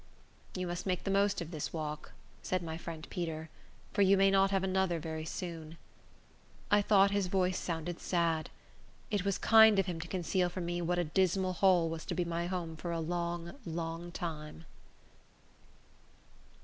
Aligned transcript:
"You 0.55 0.65
must 0.65 0.87
make 0.87 1.03
the 1.03 1.11
most 1.11 1.41
of 1.41 1.51
this 1.51 1.71
walk," 1.71 2.13
said 2.41 2.63
my 2.63 2.75
friend 2.75 3.05
Peter, 3.11 3.49
"for 3.93 4.01
you 4.01 4.17
may 4.17 4.31
not 4.31 4.49
have 4.49 4.63
another 4.63 4.97
very 4.97 5.25
soon." 5.25 5.77
I 6.71 6.81
thought 6.81 7.11
his 7.11 7.27
voice 7.27 7.59
sounded 7.59 7.99
sad. 7.99 8.49
It 9.11 9.23
was 9.23 9.37
kind 9.37 9.77
of 9.77 9.85
him 9.85 9.99
to 9.99 10.07
conceal 10.07 10.49
from 10.49 10.65
me 10.65 10.81
what 10.81 10.97
a 10.97 11.03
dismal 11.03 11.53
hole 11.53 11.87
was 11.87 12.03
to 12.05 12.15
be 12.15 12.25
my 12.25 12.47
home 12.47 12.77
for 12.77 12.89
a 12.91 12.99
long, 12.99 13.53
long 13.63 14.11
time. 14.11 14.65